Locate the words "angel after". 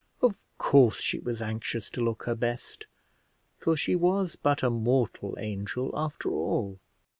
5.39-6.31